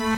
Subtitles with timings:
[0.00, 0.16] Jahre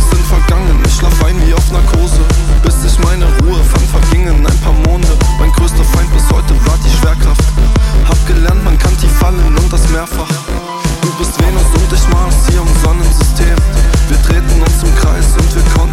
[0.00, 1.93] sind vergangen, ich Schlaf ein wie auf einer
[12.14, 13.56] Mars hier im Sonnensystem.
[14.08, 15.83] Wir treten uns im Kreis und wir kommen.